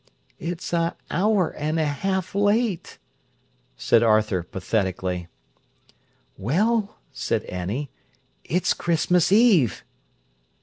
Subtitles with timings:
[0.39, 2.97] "It's an hour an' a half late,"
[3.77, 5.27] said Arthur pathetically.
[6.39, 7.91] "Well," said Annie,
[8.43, 9.83] "it's Christmas Eve."